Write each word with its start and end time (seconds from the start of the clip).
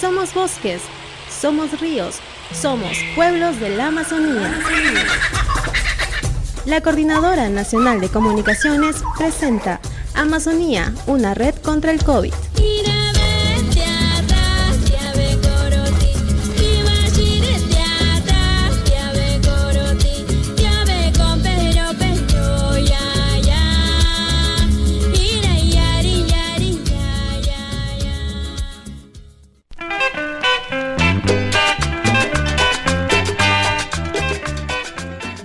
Somos 0.00 0.34
bosques, 0.34 0.82
somos 1.30 1.80
ríos, 1.80 2.16
somos 2.52 2.98
pueblos 3.14 3.58
de 3.60 3.70
la 3.70 3.86
Amazonía. 3.86 4.52
La 6.66 6.80
Coordinadora 6.80 7.48
Nacional 7.48 8.00
de 8.00 8.08
Comunicaciones 8.08 8.96
presenta 9.16 9.80
Amazonía, 10.14 10.92
una 11.06 11.34
red 11.34 11.54
contra 11.56 11.92
el 11.92 12.04
COVID. 12.04 12.34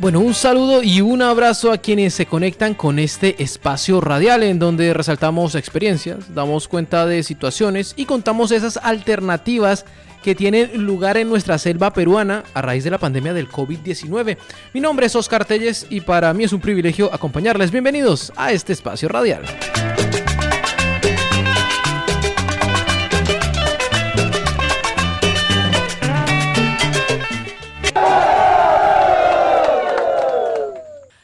Bueno, 0.08 0.22
un 0.22 0.34
saludo 0.34 0.84
y 0.84 1.02
un 1.02 1.22
abrazo 1.22 1.70
a 1.70 1.80
quienes 1.80 2.14
se 2.14 2.26
conectan 2.26 2.76
con 2.76 2.98
este 2.98 3.44
espacio 3.44 4.00
radial 4.00 4.42
en 4.42 4.58
donde 4.58 4.94
resaltamos 4.94 5.54
experiencias, 5.54 6.34
damos 6.34 6.70
cuenta 6.70 7.06
de 7.06 7.24
situaciones 7.24 7.94
y 7.98 8.06
contamos 8.06 8.52
esas 8.52 8.78
alternativas 8.78 9.84
que 10.24 10.34
tienen 10.34 10.86
lugar 10.86 11.18
en 11.18 11.28
nuestra 11.28 11.58
selva 11.58 11.92
peruana 11.92 12.46
a 12.54 12.62
raíz 12.62 12.86
de 12.86 12.92
la 12.92 13.00
pandemia 13.00 13.34
del 13.34 13.50
COVID-19. 13.50 14.38
Mi 14.74 14.80
nombre 14.80 15.08
es 15.08 15.16
Oscar 15.18 15.44
Telles 15.44 15.86
y 15.90 16.00
para 16.00 16.34
mí 16.34 16.46
es 16.46 16.54
un 16.54 16.62
privilegio 16.62 17.14
acompañarles. 17.14 17.72
Bienvenidos 17.72 18.32
a 18.38 18.54
este 18.54 18.72
espacio 18.72 19.10
radial. 19.10 19.44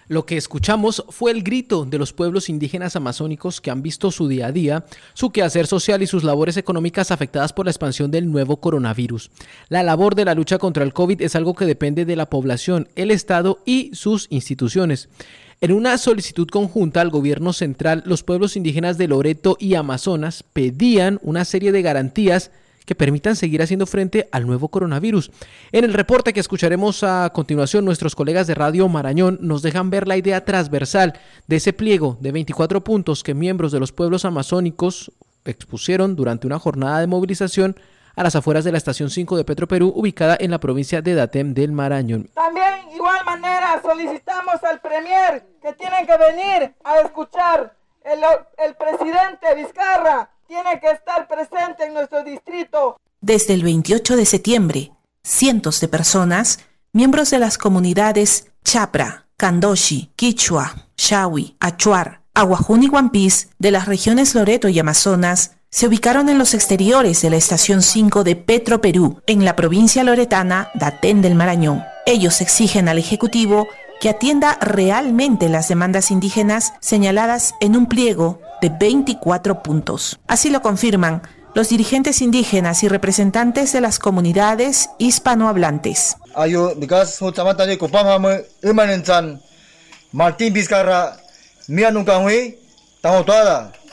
Lo 0.08 0.26
que 0.26 0.38
escuchamos 0.38 1.06
fue 1.10 1.32
el 1.32 1.44
grito 1.44 1.86
de 1.86 1.98
los 1.98 2.12
pueblos 2.12 2.50
indígenas 2.50 2.96
amazónicos 2.96 3.62
que 3.62 3.72
han 3.72 3.82
visto 3.82 4.12
su 4.12 4.28
día 4.28 4.48
a 4.48 4.52
día, 4.52 4.86
su 5.14 5.32
quehacer 5.32 5.66
social 5.66 6.02
y 6.02 6.08
sus 6.08 6.24
labores 6.24 6.58
económicas 6.58 7.12
afectadas 7.12 7.54
por 7.54 7.66
la 7.66 7.72
expansión 7.72 8.12
del 8.12 8.32
nuevo 8.32 8.58
coronavirus. 8.58 9.32
La 9.70 9.84
labor 9.84 10.16
de 10.16 10.26
la 10.26 10.36
lucha 10.36 10.58
contra 10.58 10.84
el 10.84 10.94
COVID 10.94 11.22
es 11.22 11.36
algo 11.36 11.56
que 11.56 11.66
depende 11.66 12.06
de 12.06 12.16
la 12.16 12.30
población, 12.30 12.90
el 12.96 13.12
Estado 13.12 13.60
y 13.66 13.92
sus 13.94 14.28
instituciones. 14.30 15.10
En 15.62 15.72
una 15.72 15.98
solicitud 15.98 16.50
conjunta 16.50 17.00
al 17.00 17.10
gobierno 17.10 17.54
central, 17.54 18.04
los 18.06 18.24
pueblos 18.24 18.58
indígenas 18.58 18.98
de 18.98 19.08
Loreto 19.08 19.56
y 19.60 19.76
Amazonas 19.76 20.44
pedían 20.44 21.20
una 21.24 21.46
serie 21.46 21.72
de 21.72 21.82
garantías 21.82 22.52
que 22.86 22.96
permitan 22.96 23.36
seguir 23.36 23.62
haciendo 23.62 23.86
frente 23.86 24.30
al 24.32 24.46
nuevo 24.46 24.70
coronavirus. 24.70 25.32
En 25.72 25.84
el 25.84 25.94
reporte 25.94 26.34
que 26.34 26.40
escucharemos 26.40 27.04
a 27.04 27.30
continuación, 27.34 27.86
nuestros 27.86 28.16
colegas 28.16 28.48
de 28.48 28.56
Radio 28.56 28.88
Marañón 28.88 29.38
nos 29.42 29.62
dejan 29.62 29.90
ver 29.90 30.08
la 30.08 30.18
idea 30.18 30.46
transversal 30.46 31.14
de 31.48 31.56
ese 31.56 31.74
pliego 31.74 32.18
de 32.20 32.32
24 32.32 32.84
puntos 32.84 33.24
que 33.24 33.34
miembros 33.34 33.72
de 33.72 33.80
los 33.80 33.92
pueblos 33.92 34.26
amazónicos 34.26 35.12
expusieron 35.46 36.16
durante 36.16 36.48
una 36.48 36.60
jornada 36.60 37.00
de 37.00 37.08
movilización 37.08 37.76
a 38.16 38.24
las 38.24 38.36
afueras 38.36 38.64
de 38.64 38.72
la 38.72 38.78
estación 38.78 39.10
5 39.10 39.38
de 39.38 39.44
Petro 39.44 39.68
Perú, 39.68 39.92
ubicada 39.96 40.38
en 40.40 40.52
la 40.52 40.60
provincia 40.60 41.02
de 41.02 41.16
Datem 41.16 41.54
del 41.54 41.72
Marañón. 41.72 42.30
También, 42.34 42.92
igual 42.94 43.26
manera, 43.26 43.82
solicitamos 43.82 44.64
al 44.64 44.80
Premier 44.82 45.44
que 45.62 45.74
tiene 45.74 46.06
que 46.06 46.18
venir 46.18 46.76
a 46.84 47.00
escuchar 47.00 47.76
el, 48.04 48.20
el 48.64 48.76
presidente 48.76 49.56
Vizcarra 49.56 50.30
tiene 50.48 50.80
que 50.80 50.92
estar 50.92 51.28
presente 51.28 51.86
en 51.86 51.94
nuestro 51.94 52.24
distrito. 52.24 52.98
Desde 53.22 53.54
el 53.54 53.64
28 53.64 54.18
de 54.18 54.26
septiembre, 54.26 54.92
cientos 55.24 55.80
de 55.80 55.88
personas, 55.88 56.60
miembros 56.92 57.30
de 57.30 57.40
las 57.40 57.58
comunidades 57.58 58.48
Chapra, 58.64 59.28
Kandoshi, 59.38 60.12
Quichua, 60.16 60.88
Shawi, 60.98 61.58
Achuar, 61.60 62.22
Aguajún 62.34 62.84
y 62.84 62.88
Guampís 62.88 63.50
de 63.60 63.72
las 63.72 63.88
regiones 63.88 64.36
Loreto 64.36 64.68
y 64.70 64.80
Amazonas 64.80 65.52
se 65.70 65.88
ubicaron 65.88 66.30
en 66.30 66.38
los 66.38 66.54
exteriores 66.54 67.22
de 67.22 67.32
la 67.32 67.38
estación 67.38 67.82
5 67.82 68.24
de 68.24 68.36
Petro 68.36 68.80
Perú, 68.80 69.22
en 69.26 69.44
la 69.44 69.56
provincia 69.56 70.04
loretana 70.04 70.70
Datén 70.76 71.24
del 71.24 71.34
Marañón. 71.34 71.84
Ellos 72.06 72.42
exigen 72.42 72.88
al 72.88 73.00
Ejecutivo 73.00 73.68
que 74.00 74.10
atienda 74.10 74.58
realmente 74.62 75.50
las 75.50 75.70
demandas 75.70 76.12
indígenas 76.12 76.74
señaladas 76.80 77.56
en 77.60 77.76
un 77.76 77.88
pliego 77.88 78.40
de 78.64 78.70
24 78.70 79.62
puntos. 79.62 80.20
Así 80.26 80.50
lo 80.50 80.62
confirman 80.62 81.22
los 81.54 81.68
dirigentes 81.68 82.22
indígenas 82.22 82.82
y 82.84 82.88
representantes 82.88 83.74
de 83.74 83.82
las 83.82 84.00
comunidades 84.00 84.90
hispanohablantes. 85.00 86.16
Martín 90.14 90.54
Vizcarra, 90.54 91.18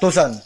Tosan. 0.01 0.41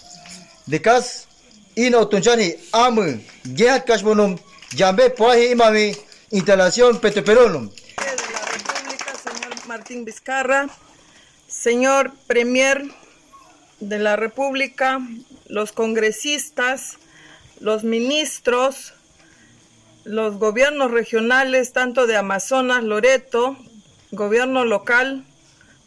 Dekas, 0.67 1.27
Ino 1.75 2.09
Tunchani, 2.09 2.55
Amu, 2.73 3.21
Gehat 3.55 3.85
Kashbunum, 3.85 4.39
Jambe 4.75 5.11
Puahi 5.11 5.53
Imami, 5.53 5.95
Instalación 6.31 6.99
Petroperonum. 6.99 7.69
Martín 9.67 10.07
Vizcarra, 10.07 10.69
señor 11.47 12.13
Premier 12.27 13.04
de 13.81 13.99
la 13.99 14.17
República, 14.17 15.01
los 15.49 15.73
congresistas, 15.73 16.99
los 17.61 17.85
ministros, 17.85 18.95
los 20.05 20.39
gobiernos 20.39 20.91
regionales, 20.91 21.73
tanto 21.73 22.07
de 22.07 22.17
Amazonas, 22.17 22.85
Loreto, 22.85 23.57
gobierno 24.11 24.65
local, 24.65 25.25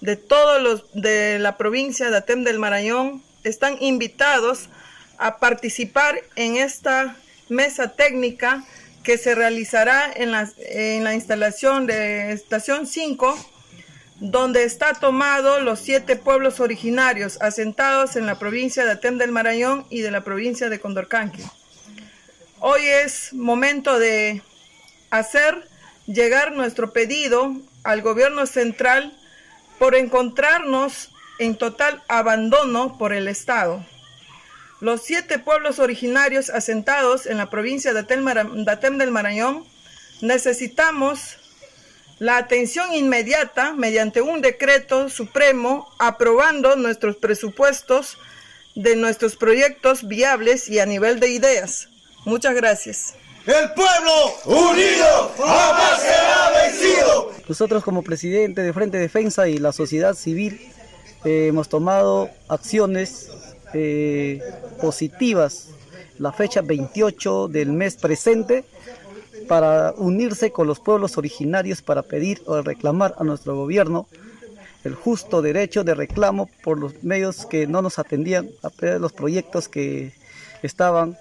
de 0.01 0.15
todos 0.15 0.61
los 0.61 0.85
de 0.93 1.39
la 1.39 1.57
provincia 1.57 2.09
de 2.09 2.17
Atem 2.17 2.43
del 2.43 2.59
Marañón, 2.59 3.23
están 3.43 3.77
invitados 3.79 4.69
a 5.17 5.37
participar 5.37 6.21
en 6.35 6.57
esta 6.57 7.15
mesa 7.49 7.95
técnica 7.95 8.63
que 9.03 9.17
se 9.17 9.35
realizará 9.35 10.11
en 10.13 10.31
la, 10.31 10.49
en 10.57 11.03
la 11.03 11.15
instalación 11.15 11.87
de 11.87 12.31
Estación 12.33 12.85
5 12.85 13.56
donde 14.19 14.63
está 14.63 14.93
tomado 14.93 15.59
los 15.59 15.79
siete 15.79 16.15
pueblos 16.15 16.59
originarios 16.59 17.37
asentados 17.41 18.15
en 18.15 18.25
la 18.25 18.39
provincia 18.39 18.83
de 18.85 18.91
Atem 18.91 19.17
del 19.17 19.31
Marañón 19.31 19.85
y 19.89 20.01
de 20.01 20.11
la 20.11 20.21
provincia 20.21 20.69
de 20.69 20.79
Condorcanqui. 20.79 21.43
Hoy 22.59 22.81
es 22.85 23.33
momento 23.33 23.99
de 23.99 24.41
hacer 25.11 25.67
llegar 26.07 26.53
nuestro 26.53 26.91
pedido 26.91 27.55
al 27.83 28.01
gobierno 28.01 28.47
central 28.47 29.15
por 29.77 29.93
encontrarnos 29.93 31.11
en 31.37 31.55
total 31.55 32.01
abandono 32.07 32.97
por 32.97 33.13
el 33.13 33.27
Estado. 33.27 33.85
Los 34.79 35.03
siete 35.03 35.37
pueblos 35.37 35.77
originarios 35.77 36.49
asentados 36.49 37.27
en 37.27 37.37
la 37.37 37.49
provincia 37.49 37.93
de 37.93 37.99
Atem 37.99 38.97
del 38.97 39.11
Marañón 39.11 39.65
necesitamos 40.21 41.36
la 42.19 42.37
atención 42.37 42.93
inmediata 42.93 43.73
mediante 43.73 44.21
un 44.21 44.41
decreto 44.41 45.09
supremo 45.09 45.87
aprobando 45.99 46.75
nuestros 46.75 47.15
presupuestos 47.17 48.17
de 48.75 48.95
nuestros 48.95 49.35
proyectos 49.35 50.07
viables 50.07 50.69
y 50.69 50.79
a 50.79 50.85
nivel 50.85 51.19
de 51.19 51.29
ideas. 51.29 51.89
Muchas 52.25 52.55
gracias. 52.55 53.15
El 53.45 53.71
pueblo 53.71 54.35
unido 54.45 55.31
jamás 55.37 56.01
será 56.01 56.51
vencido. 56.63 57.31
Nosotros 57.47 57.83
como 57.83 58.03
presidente 58.03 58.61
de 58.61 58.73
Frente 58.73 58.97
Defensa 58.97 59.47
y 59.47 59.57
la 59.57 59.71
sociedad 59.71 60.15
civil 60.15 60.59
eh, 61.23 61.47
hemos 61.47 61.69
tomado 61.69 62.29
acciones 62.49 63.29
eh, 63.73 64.41
positivas. 64.81 65.69
La 66.19 66.33
fecha 66.33 66.61
28 66.61 67.47
del 67.47 67.71
mes 67.71 67.95
presente 67.95 68.65
para 69.47 69.93
unirse 69.97 70.51
con 70.51 70.67
los 70.67 70.79
pueblos 70.79 71.17
originarios 71.17 71.81
para 71.81 72.03
pedir 72.03 72.41
o 72.45 72.61
reclamar 72.61 73.15
a 73.17 73.23
nuestro 73.23 73.55
gobierno 73.55 74.07
el 74.83 74.95
justo 74.95 75.41
derecho 75.41 75.83
de 75.83 75.95
reclamo 75.95 76.49
por 76.63 76.79
los 76.79 77.03
medios 77.03 77.45
que 77.45 77.67
no 77.67 77.81
nos 77.81 77.99
atendían 77.99 78.49
a 78.63 78.97
los 78.97 79.13
proyectos 79.13 79.67
que 79.67 80.13
estaban 80.63 81.17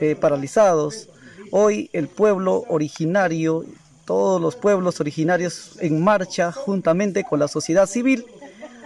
eh, 0.00 0.16
paralizados. 0.16 1.08
Hoy 1.50 1.90
el 1.92 2.08
pueblo 2.08 2.64
originario, 2.68 3.64
todos 4.04 4.40
los 4.40 4.56
pueblos 4.56 5.00
originarios 5.00 5.76
en 5.80 6.02
marcha 6.02 6.52
juntamente 6.52 7.24
con 7.24 7.40
la 7.40 7.48
sociedad 7.48 7.86
civil, 7.86 8.24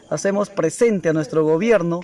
hacemos 0.09 0.51
presente 0.51 1.09
a 1.09 1.13
nuestro 1.13 1.45
gobierno 1.45 2.01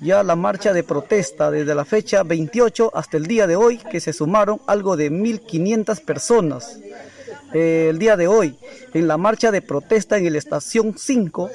ya 0.00 0.22
la 0.22 0.36
marcha 0.36 0.72
de 0.72 0.82
protesta 0.82 1.50
desde 1.50 1.74
la 1.74 1.84
fecha 1.84 2.22
28 2.22 2.92
hasta 2.94 3.16
el 3.16 3.26
día 3.26 3.46
de 3.46 3.56
hoy, 3.56 3.78
que 3.78 4.00
se 4.00 4.12
sumaron 4.12 4.60
algo 4.66 4.96
de 4.96 5.10
1.500 5.10 6.04
personas. 6.04 6.78
Eh, 7.52 7.88
el 7.90 7.98
día 7.98 8.16
de 8.16 8.26
hoy, 8.26 8.58
en 8.92 9.08
la 9.08 9.16
marcha 9.16 9.50
de 9.50 9.62
protesta 9.62 10.18
en 10.18 10.26
el 10.26 10.36
Estación 10.36 10.94
5, 10.98 11.50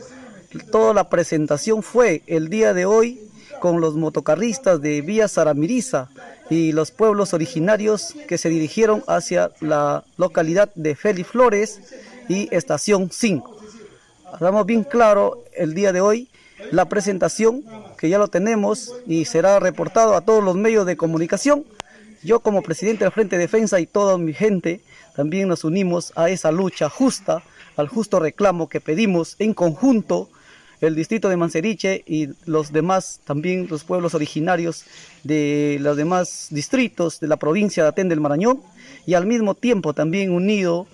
toda 0.72 0.94
la 0.94 1.10
presentación 1.10 1.84
fue 1.84 2.24
el 2.28 2.50
día 2.50 2.74
de 2.74 2.86
hoy 2.86 3.22
con 3.60 3.82
los 3.82 3.96
motocarristas 3.96 4.82
de 4.82 5.02
Vía 5.02 5.28
Saramiriza 5.28 6.10
y 6.50 6.72
los 6.72 6.92
pueblos 6.92 7.34
originarios 7.34 8.16
que 8.28 8.38
se 8.38 8.50
dirigieron 8.50 9.04
hacia 9.08 9.52
la 9.60 10.04
localidad 10.18 10.72
de 10.76 10.96
Félix 10.96 11.30
Flores 11.30 11.82
y 12.30 12.48
Estación 12.56 13.10
5. 13.12 13.58
Damos 14.40 14.66
bien 14.66 14.84
claro 14.84 15.44
el 15.54 15.74
día 15.74 15.92
de 15.92 16.02
hoy 16.02 16.30
la 16.72 16.86
presentación, 16.86 17.64
que 18.00 18.08
ya 18.08 18.18
lo 18.18 18.30
tenemos 18.30 18.96
y 19.06 19.26
será 19.26 19.60
reportado 19.60 20.16
a 20.16 20.22
todos 20.22 20.42
los 20.42 20.56
medios 20.56 20.86
de 20.86 20.96
comunicación. 20.96 21.66
Yo 22.24 22.40
como 22.40 22.62
presidente 22.62 23.04
del 23.04 23.12
Frente 23.12 23.36
de 23.38 23.44
Defensa 23.44 23.80
y 23.82 23.86
toda 23.86 24.18
mi 24.18 24.34
gente 24.34 24.80
también 25.16 25.50
nos 25.50 25.66
unimos 25.66 26.14
a 26.16 26.30
esa 26.30 26.52
lucha 26.52 26.90
justa, 26.90 27.44
al 27.76 27.90
justo 27.90 28.20
reclamo 28.20 28.70
que 28.70 28.80
pedimos 28.80 29.36
en 29.40 29.54
conjunto 29.54 30.30
el 30.80 30.96
distrito 30.96 31.28
de 31.28 31.36
Manseriche 31.36 32.04
y 32.08 32.30
los 32.46 32.72
demás, 32.72 33.20
también 33.26 33.68
los 33.70 33.84
pueblos 33.84 34.14
originarios 34.14 34.86
de 35.26 35.78
los 35.82 35.98
demás 35.98 36.48
distritos 36.52 37.20
de 37.20 37.28
la 37.28 37.36
provincia 37.36 37.84
de 37.84 37.90
Atén 37.90 38.08
del 38.08 38.22
Marañón 38.22 38.62
y 39.06 39.16
al 39.16 39.26
mismo 39.26 39.56
tiempo 39.56 39.94
también 39.94 40.32
unido 40.32 40.88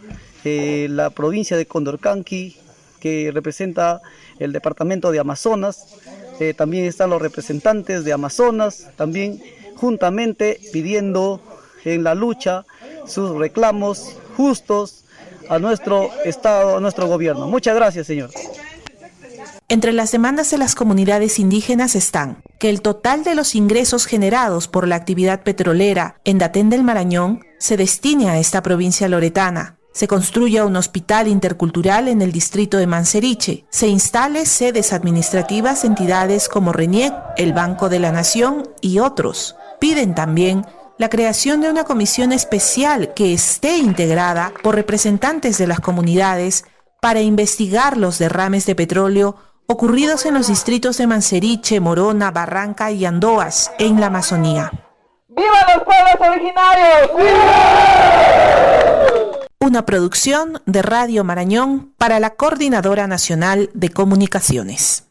eh, 0.44 0.88
la 0.90 1.12
provincia 1.12 1.56
de 1.56 1.68
Condorcanqui 1.68 2.58
que 3.00 3.30
representa 3.32 4.02
el 4.40 4.52
departamento 4.52 5.12
de 5.12 5.20
Amazonas, 5.20 5.98
eh, 6.40 6.54
también 6.54 6.86
están 6.86 7.10
los 7.10 7.22
representantes 7.22 8.04
de 8.04 8.14
Amazonas, 8.14 8.88
también 8.96 9.42
juntamente 9.76 10.60
pidiendo 10.72 11.42
en 11.84 12.04
la 12.04 12.16
lucha 12.16 12.66
sus 13.08 13.38
reclamos 13.38 14.18
justos 14.36 15.06
a 15.50 15.60
nuestro 15.60 16.10
Estado, 16.24 16.78
a 16.78 16.80
nuestro 16.80 17.08
gobierno. 17.08 17.48
Muchas 17.48 17.76
gracias, 17.76 18.08
señor. 18.08 18.32
Entre 19.68 19.94
las 19.94 20.12
demandas 20.12 20.52
de 20.52 20.60
las 20.60 20.76
comunidades 20.76 21.40
indígenas 21.40 21.96
están 21.96 22.38
que 22.60 22.70
el 22.70 22.82
total 22.82 23.24
de 23.24 23.34
los 23.34 23.56
ingresos 23.56 24.06
generados 24.06 24.68
por 24.68 24.88
la 24.88 24.96
actividad 24.96 25.42
petrolera 25.42 26.18
en 26.24 26.38
Datén 26.38 26.70
del 26.70 26.84
Marañón 26.84 27.44
se 27.58 27.76
destine 27.76 28.30
a 28.30 28.38
esta 28.38 28.62
provincia 28.62 29.10
loretana, 29.10 29.75
se 29.96 30.08
construya 30.10 30.66
un 30.66 30.76
hospital 30.76 31.30
intercultural 31.30 32.10
en 32.10 32.22
el 32.22 32.34
distrito 32.34 32.78
de 32.78 32.86
Manseriche, 32.86 33.64
se 33.70 33.88
instale 33.88 34.46
sedes 34.46 34.92
administrativas 34.92 35.86
entidades 35.86 36.50
como 36.50 36.74
RENIEC, 36.74 37.14
el 37.38 37.54
Banco 37.54 37.88
de 37.88 38.00
la 38.00 38.12
Nación 38.12 38.68
y 38.82 39.00
otros. 39.00 39.56
Piden 39.80 40.14
también 40.14 40.66
la 40.98 41.08
creación 41.08 41.62
de 41.62 41.70
una 41.70 41.86
comisión 41.86 42.34
especial 42.34 43.14
que 43.14 43.32
esté 43.34 43.78
integrada 43.78 44.52
por 44.62 44.76
representantes 44.76 45.58
de 45.58 45.68
las 45.68 45.80
comunidades 45.80 46.66
para 47.02 47.22
investigar 47.22 47.96
los 47.96 48.20
derrames 48.20 48.66
de 48.66 48.76
petróleo 48.76 49.38
ocurridos 49.66 50.26
en 50.26 50.34
los 50.34 50.48
distritos 50.48 50.98
de 50.98 51.08
Manseriche, 51.08 51.80
Morona, 51.80 52.32
Barranca 52.32 52.92
y 52.92 53.06
Andoas, 53.06 53.72
en 53.80 54.02
la 54.02 54.08
Amazonía. 54.08 54.74
¡Viva 55.30 55.74
los 55.74 55.86
pueblos 55.86 56.16
originarios! 56.20 57.12
Una 59.60 59.86
producción 59.86 60.62
de 60.66 60.82
Radio 60.82 61.24
Marañón 61.24 61.94
para 61.98 62.20
la 62.20 62.32
Coordinadora 62.32 63.08
Nacional 63.08 63.70
de 63.74 63.90
Comunicaciones. 63.90 65.06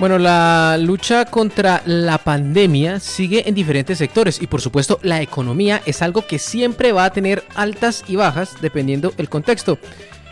Bueno, 0.00 0.18
la 0.18 0.78
lucha 0.78 1.24
contra 1.24 1.82
la 1.84 2.18
pandemia 2.18 3.00
sigue 3.00 3.48
en 3.48 3.54
diferentes 3.54 3.98
sectores 3.98 4.40
y 4.40 4.46
por 4.46 4.60
supuesto 4.60 5.00
la 5.02 5.20
economía 5.20 5.82
es 5.86 6.02
algo 6.02 6.24
que 6.26 6.38
siempre 6.38 6.92
va 6.92 7.04
a 7.04 7.12
tener 7.12 7.44
altas 7.56 8.04
y 8.06 8.14
bajas 8.14 8.54
dependiendo 8.60 9.12
el 9.18 9.28
contexto. 9.28 9.78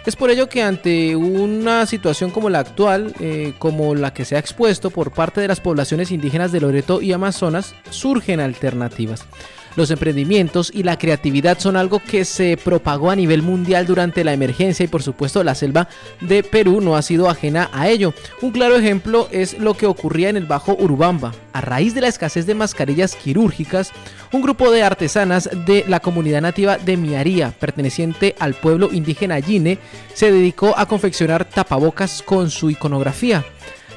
Es 0.07 0.15
por 0.15 0.31
ello 0.31 0.49
que 0.49 0.63
ante 0.63 1.17
una 1.17 1.85
situación 1.85 2.31
como 2.31 2.49
la 2.49 2.61
actual, 2.61 3.13
eh, 3.19 3.55
como 3.59 3.97
la 3.97 4.15
que 4.15 4.25
se 4.25 4.37
ha 4.37 4.39
expuesto 4.39 4.91
por 4.91 5.11
parte 5.11 5.41
de 5.41 5.49
las 5.49 5.59
poblaciones 5.59 6.13
indígenas 6.13 6.53
de 6.53 6.61
Loreto 6.61 7.03
y 7.03 7.13
Amazonas, 7.13 7.75
surgen 7.91 8.39
alternativas. 8.39 9.27
Los 9.77 9.91
emprendimientos 9.91 10.73
y 10.75 10.83
la 10.83 10.99
creatividad 10.99 11.59
son 11.59 11.77
algo 11.77 12.01
que 12.01 12.25
se 12.25 12.57
propagó 12.57 13.11
a 13.11 13.17
nivel 13.17 13.43
mundial 13.43 13.87
durante 13.87 14.25
la 14.25 14.33
emergencia 14.33 14.85
y 14.85 14.89
por 14.89 15.03
supuesto 15.03 15.45
la 15.45 15.55
selva 15.55 15.89
de 16.21 16.43
Perú 16.43 16.81
no 16.81 16.97
ha 16.97 17.03
sido 17.03 17.29
ajena 17.29 17.69
a 17.75 17.89
ello. 17.89 18.15
Un 18.41 18.53
claro 18.53 18.77
ejemplo 18.77 19.29
es 19.31 19.59
lo 19.59 19.75
que 19.75 19.85
ocurría 19.85 20.31
en 20.31 20.39
el 20.39 20.47
Bajo 20.47 20.75
Urubamba. 20.75 21.35
A 21.53 21.61
raíz 21.61 21.95
de 21.95 22.01
la 22.01 22.09
escasez 22.09 22.47
de 22.47 22.55
mascarillas 22.55 23.15
quirúrgicas, 23.15 23.93
un 24.33 24.41
grupo 24.41 24.71
de 24.71 24.83
artesanas 24.83 25.51
de 25.67 25.85
la 25.87 26.01
comunidad 26.01 26.41
nativa 26.41 26.79
de 26.79 26.97
Miaría, 26.97 27.53
perteneciente 27.59 28.35
al 28.39 28.55
pueblo 28.55 28.89
indígena 28.93 29.39
Yine, 29.39 29.79
se 30.15 30.33
dedicó 30.33 30.75
a 30.77 30.87
confeccionar 30.87 31.45
tapabocas 31.45 32.23
con 32.23 32.51
su 32.51 32.71
iconografía. 32.71 33.45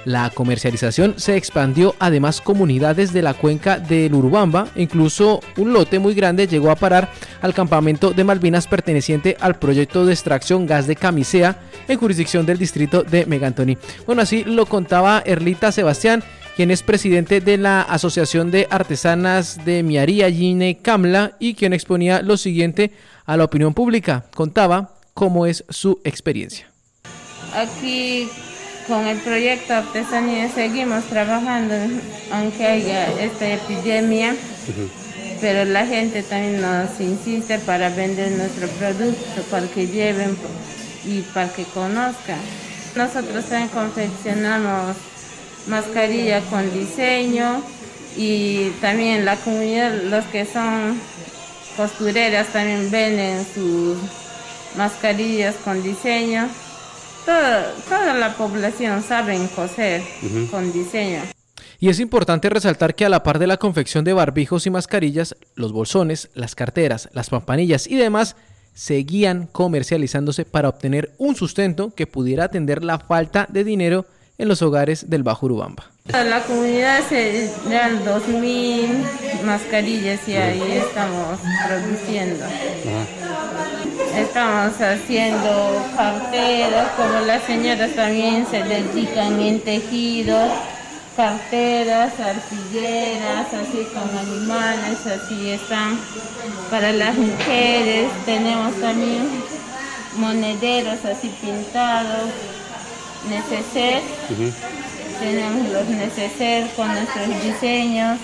La 0.10 0.32
comercialización 0.32 1.14
se 1.18 1.38
expandió 1.38 1.94
a 2.00 2.10
comunidades 2.44 3.14
de 3.14 3.22
la 3.22 3.36
cuenca 3.36 3.78
del 3.78 4.16
Urubamba, 4.16 4.68
incluso 4.76 5.40
un 5.56 5.72
lote 5.72 6.00
muy 6.00 6.16
grande 6.16 6.48
llegó 6.48 6.72
a 6.72 6.76
parar 6.76 7.12
al 7.44 7.54
campamento 7.54 8.10
de 8.10 8.24
Malvinas 8.24 8.66
perteneciente 8.66 9.38
al 9.40 9.60
proyecto 9.60 10.08
de 10.08 10.14
extracción 10.14 10.66
gas 10.66 10.88
de 10.88 10.96
camisea 10.96 11.60
en 11.88 12.00
jurisdicción 12.00 12.48
del 12.48 12.58
distrito 12.58 13.04
de 13.04 13.28
Megantoni. 13.28 13.78
Bueno, 14.08 14.24
así 14.24 14.44
lo 14.44 14.66
contaba 14.66 15.22
Erlita 15.24 15.72
Sebastián, 15.72 16.24
quien 16.56 16.72
es 16.72 16.82
presidente 16.82 17.40
de 17.40 17.60
la 17.60 17.84
Asociación 17.84 18.50
de 18.50 18.66
Artesanas 18.72 19.64
de 19.64 19.84
Miaría 19.84 20.32
Gine 20.32 20.80
Camla 20.82 21.34
y 21.38 21.54
quien 21.54 21.72
exponía 21.72 22.24
lo 22.24 22.36
siguiente 22.36 22.94
a 23.28 23.38
la 23.38 23.44
opinión 23.44 23.76
pública. 23.76 24.26
Contaba 24.34 24.96
cómo 25.14 25.46
es 25.46 25.66
su 25.70 26.02
experiencia. 26.04 26.66
Aquí 27.54 28.28
con 28.90 29.06
el 29.06 29.20
proyecto 29.20 29.76
Artesanía 29.76 30.50
seguimos 30.50 31.06
trabajando, 31.06 31.76
aunque 32.32 32.66
haya 32.66 33.08
esta 33.22 33.48
epidemia, 33.48 34.36
pero 35.40 35.64
la 35.64 35.86
gente 35.86 36.24
también 36.24 36.60
nos 36.60 37.00
insiste 37.00 37.60
para 37.60 37.90
vender 37.90 38.32
nuestro 38.32 38.68
producto, 38.68 39.44
para 39.52 39.68
que 39.68 39.88
lleven 39.88 40.36
y 41.06 41.22
para 41.22 41.54
que 41.54 41.66
conozcan. 41.66 42.40
Nosotros 42.96 43.46
también 43.46 43.70
confeccionamos 43.70 44.98
mascarilla 45.68 46.42
con 46.42 46.74
diseño 46.74 47.62
y 48.18 48.72
también 48.82 49.24
la 49.24 49.36
comunidad, 49.36 49.94
los 50.06 50.26
que 50.26 50.46
son 50.46 51.00
costureras 51.78 52.48
también 52.48 52.90
venden 52.90 53.46
sus 53.54 53.98
mascarillas 54.76 55.54
con 55.64 55.84
diseño 55.84 56.50
toda, 57.88 58.14
la 58.16 58.34
población 58.34 59.04
sabe 59.04 59.40
coser 59.56 60.02
con 60.52 60.72
diseño. 60.72 61.22
Y 61.80 61.90
es 61.90 62.00
importante 62.00 62.50
resaltar 62.50 62.96
que 62.96 63.06
a 63.06 63.10
la 63.10 63.24
par 63.24 63.40
de 63.40 63.48
la 63.48 63.58
confección 63.58 64.04
de 64.04 64.14
barbijos 64.14 64.66
y 64.66 64.70
mascarillas, 64.70 65.36
los 65.56 65.72
bolsones, 65.72 66.30
las 66.34 66.56
carteras, 66.56 67.10
las 67.14 67.30
pampanillas 67.30 67.88
y 67.88 67.96
demás 67.96 68.36
seguían 68.74 69.48
comercializándose 69.48 70.46
para 70.46 70.70
obtener 70.70 71.12
un 71.18 71.36
sustento 71.36 71.94
que 71.96 72.08
pudiera 72.08 72.46
atender 72.46 72.84
la 72.84 73.00
falta 73.00 73.48
de 73.50 73.64
dinero 73.64 74.06
en 74.38 74.48
los 74.48 74.62
hogares 74.62 75.10
del 75.10 75.24
Bajo 75.24 75.46
Urubamba. 75.46 75.92
La 76.06 76.42
comunidad 76.44 77.02
se 77.08 77.52
dan 77.70 78.04
2.000 78.04 79.44
mascarillas 79.46 80.28
y 80.28 80.34
ahí 80.34 80.72
estamos 80.72 81.40
produciendo. 81.68 82.46
Estamos 84.16 84.74
haciendo 84.82 85.86
carteras, 85.96 86.90
como 86.98 87.20
las 87.26 87.44
señoras 87.44 87.92
también 87.96 88.46
se 88.50 88.64
dedican 88.64 89.40
en 89.40 89.60
tejidos, 89.62 90.52
carteras, 91.16 92.14
artilleras, 92.20 93.48
así 93.54 93.88
con 93.94 94.18
animales, 94.18 95.06
así 95.06 95.52
están. 95.52 96.00
Para 96.72 96.92
las 96.92 97.16
mujeres. 97.16 98.10
Tenemos 98.26 98.74
también 98.80 99.28
monederos 100.18 101.06
así 101.06 101.30
pintados, 101.42 102.30
neceser, 103.30 104.02
tenemos 105.20 105.70
los 105.70 105.88
neceser 105.88 106.68
con 106.76 106.88
nuestros 106.88 107.44
diseños 107.44 108.18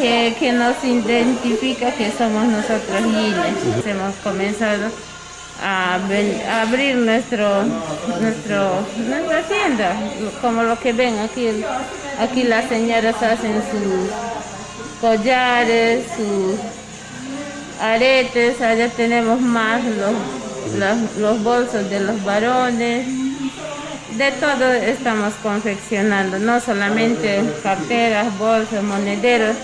que, 0.00 0.52
nos 0.52 0.82
identifica 0.82 1.92
que 1.92 2.10
somos 2.16 2.46
nosotros 2.46 3.02
giles. 3.04 3.86
Hemos 3.86 4.14
comenzado 4.22 4.90
a, 5.62 5.94
abrir 6.62 6.96
nuestro, 6.96 7.64
nuestro, 8.20 8.86
nuestra 9.06 9.42
tienda, 9.42 9.94
como 10.40 10.62
lo 10.62 10.78
que 10.78 10.92
ven 10.92 11.18
aquí, 11.18 11.48
aquí 12.18 12.44
las 12.44 12.68
señoras 12.68 13.22
hacen 13.22 13.62
sus 13.70 15.00
collares, 15.00 16.06
sus 16.16 16.56
aretes, 17.80 18.60
allá 18.62 18.88
tenemos 18.88 19.40
más 19.40 19.82
los, 19.84 21.18
los 21.18 21.42
bolsos 21.42 21.90
de 21.90 22.00
los 22.00 22.24
varones, 22.24 23.06
de 24.16 24.32
todo 24.32 24.72
estamos 24.72 25.34
confeccionando, 25.42 26.38
no 26.38 26.60
solamente 26.60 27.42
carteras, 27.62 28.36
bolsos, 28.38 28.82
monederos, 28.82 29.56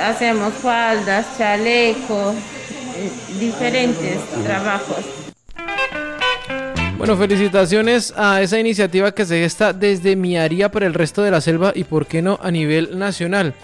hacemos 0.00 0.52
faldas, 0.54 1.26
chalecos, 1.38 2.34
diferentes 3.38 4.18
trabajos. 4.44 5.04
Bueno, 6.98 7.16
felicitaciones 7.16 8.14
a 8.16 8.42
esa 8.42 8.60
iniciativa 8.60 9.12
que 9.12 9.24
se 9.24 9.40
gesta 9.40 9.72
desde 9.72 10.14
Miaría 10.14 10.70
para 10.70 10.86
el 10.86 10.94
resto 10.94 11.22
de 11.22 11.32
la 11.32 11.40
selva 11.40 11.72
y 11.74 11.82
por 11.82 12.06
qué 12.06 12.22
no 12.22 12.38
a 12.40 12.52
nivel 12.52 12.96
nacional. 12.96 13.54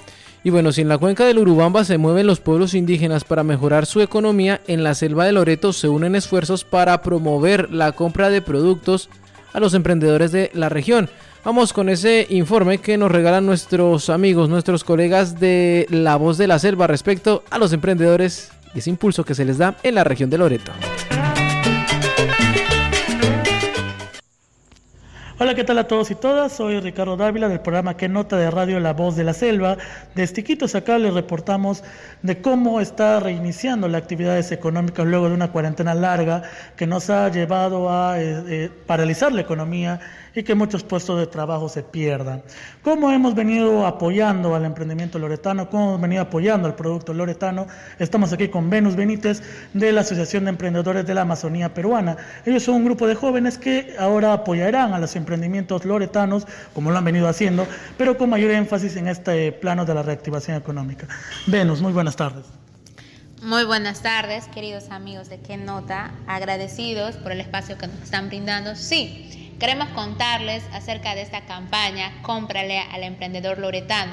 Y 0.42 0.50
bueno, 0.50 0.72
si 0.72 0.80
en 0.80 0.88
la 0.88 0.98
cuenca 0.98 1.24
del 1.24 1.38
Urubamba 1.38 1.84
se 1.84 1.98
mueven 1.98 2.26
los 2.26 2.40
pueblos 2.40 2.74
indígenas 2.74 3.22
para 3.24 3.44
mejorar 3.44 3.86
su 3.86 4.00
economía, 4.00 4.60
en 4.66 4.82
la 4.82 4.94
selva 4.94 5.24
de 5.24 5.32
Loreto 5.32 5.72
se 5.72 5.88
unen 5.88 6.16
esfuerzos 6.16 6.64
para 6.64 7.00
promover 7.02 7.70
la 7.70 7.92
compra 7.92 8.30
de 8.30 8.42
productos 8.42 9.08
a 9.52 9.60
los 9.60 9.74
emprendedores 9.74 10.32
de 10.32 10.50
la 10.54 10.68
región. 10.68 11.08
Vamos 11.44 11.72
con 11.72 11.88
ese 11.88 12.26
informe 12.30 12.78
que 12.78 12.98
nos 12.98 13.10
regalan 13.10 13.46
nuestros 13.46 14.10
amigos, 14.10 14.48
nuestros 14.48 14.84
colegas 14.84 15.38
de 15.38 15.86
La 15.88 16.16
Voz 16.16 16.36
de 16.36 16.46
la 16.46 16.58
Selva 16.58 16.86
respecto 16.86 17.44
a 17.50 17.58
los 17.58 17.72
emprendedores 17.72 18.50
y 18.74 18.80
ese 18.80 18.90
impulso 18.90 19.24
que 19.24 19.34
se 19.34 19.44
les 19.44 19.58
da 19.58 19.76
en 19.82 19.94
la 19.94 20.04
región 20.04 20.30
de 20.30 20.38
Loreto. 20.38 20.72
Hola, 25.40 25.54
¿qué 25.54 25.62
tal 25.62 25.78
a 25.78 25.86
todos 25.86 26.10
y 26.10 26.16
todas? 26.16 26.52
Soy 26.52 26.80
Ricardo 26.80 27.16
Dávila 27.16 27.48
del 27.48 27.60
programa 27.60 27.96
Que 27.96 28.08
Nota 28.08 28.36
de 28.36 28.50
Radio 28.50 28.80
La 28.80 28.92
Voz 28.92 29.14
de 29.14 29.22
la 29.22 29.32
Selva. 29.32 29.76
De 30.16 30.24
Estiquitos 30.24 30.74
acá 30.74 30.98
les 30.98 31.14
reportamos 31.14 31.84
de 32.22 32.40
cómo 32.42 32.80
está 32.80 33.20
reiniciando 33.20 33.86
las 33.86 34.02
actividades 34.02 34.50
económicas 34.50 35.06
luego 35.06 35.28
de 35.28 35.36
una 35.36 35.52
cuarentena 35.52 35.94
larga 35.94 36.42
que 36.74 36.88
nos 36.88 37.08
ha 37.08 37.28
llevado 37.28 37.88
a 37.88 38.20
eh, 38.20 38.42
eh, 38.48 38.70
paralizar 38.88 39.30
la 39.30 39.42
economía 39.42 40.00
y 40.34 40.42
que 40.42 40.54
muchos 40.54 40.82
puestos 40.84 41.18
de 41.18 41.26
trabajo 41.26 41.68
se 41.68 41.82
pierdan. 41.82 42.42
¿Cómo 42.82 43.10
hemos 43.10 43.34
venido 43.34 43.86
apoyando 43.86 44.54
al 44.54 44.64
emprendimiento 44.64 45.18
loretano? 45.18 45.70
¿Cómo 45.70 45.90
hemos 45.90 46.00
venido 46.00 46.22
apoyando 46.22 46.66
al 46.66 46.74
producto 46.74 47.14
loretano? 47.14 47.66
Estamos 47.98 48.32
aquí 48.32 48.48
con 48.48 48.70
Venus 48.70 48.96
Benítez 48.96 49.42
de 49.72 49.92
la 49.92 50.02
Asociación 50.02 50.44
de 50.44 50.50
Emprendedores 50.50 51.06
de 51.06 51.14
la 51.14 51.22
Amazonía 51.22 51.74
Peruana. 51.74 52.16
Ellos 52.44 52.62
son 52.64 52.76
un 52.76 52.84
grupo 52.84 53.06
de 53.06 53.14
jóvenes 53.14 53.58
que 53.58 53.94
ahora 53.98 54.32
apoyarán 54.32 54.94
a 54.94 54.98
los 54.98 55.16
emprendimientos 55.28 55.84
loretanos, 55.84 56.46
como 56.74 56.90
lo 56.90 56.96
han 56.96 57.04
venido 57.04 57.28
haciendo, 57.28 57.66
pero 57.98 58.16
con 58.16 58.30
mayor 58.30 58.50
énfasis 58.50 58.96
en 58.96 59.08
este 59.08 59.52
plano 59.52 59.84
de 59.84 59.94
la 59.94 60.02
reactivación 60.02 60.56
económica. 60.56 61.06
Venus, 61.46 61.82
muy 61.82 61.92
buenas 61.92 62.16
tardes. 62.16 62.46
Muy 63.42 63.64
buenas 63.64 64.02
tardes, 64.02 64.48
queridos 64.48 64.90
amigos 64.90 65.28
de 65.28 65.38
Qué 65.38 65.56
Nota, 65.56 66.10
agradecidos 66.26 67.16
por 67.16 67.30
el 67.30 67.40
espacio 67.40 67.78
que 67.78 67.86
nos 67.86 68.02
están 68.02 68.28
brindando. 68.28 68.74
Sí, 68.74 69.48
Queremos 69.58 69.88
contarles 69.88 70.62
acerca 70.72 71.16
de 71.16 71.22
esta 71.22 71.40
campaña 71.46 72.22
Cómprale 72.22 72.78
al 72.78 73.02
emprendedor 73.02 73.58
loretano. 73.58 74.12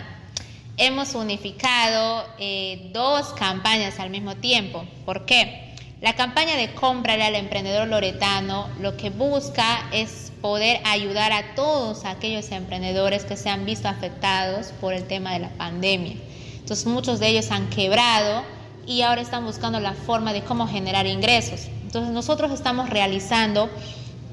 Hemos 0.76 1.14
unificado 1.14 2.26
eh, 2.40 2.90
dos 2.94 3.32
campañas 3.34 4.00
al 4.00 4.10
mismo 4.10 4.36
tiempo. 4.38 4.84
¿Por 5.06 5.28
qué? 5.28 5.65
La 6.02 6.14
campaña 6.14 6.58
de 6.58 6.74
Cómprale 6.74 7.24
al 7.24 7.36
emprendedor 7.36 7.88
loretano 7.88 8.68
lo 8.82 8.98
que 8.98 9.10
busca 9.10 9.90
es 9.94 10.34
poder 10.42 10.82
ayudar 10.84 11.32
a 11.32 11.56
todos 11.56 12.04
aquellos 12.04 12.52
emprendedores 12.52 13.24
que 13.24 13.38
se 13.38 13.50
han 13.50 13.66
visto 13.66 13.88
afectados 13.88 14.74
por 14.82 14.94
el 14.94 15.08
tema 15.08 15.34
de 15.34 15.40
la 15.40 15.50
pandemia. 15.50 16.18
Entonces 16.60 16.86
muchos 16.86 17.20
de 17.20 17.30
ellos 17.30 17.50
han 17.50 17.70
quebrado 17.70 18.44
y 18.86 19.04
ahora 19.04 19.22
están 19.22 19.46
buscando 19.46 19.80
la 19.80 19.94
forma 19.94 20.34
de 20.34 20.44
cómo 20.44 20.68
generar 20.68 21.08
ingresos. 21.08 21.68
Entonces 21.84 22.12
nosotros 22.12 22.52
estamos 22.52 22.90
realizando 22.90 23.70